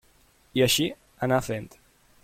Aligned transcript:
I 0.59 0.63
així 0.67 0.87
anar 1.29 1.41
fent. 1.51 1.73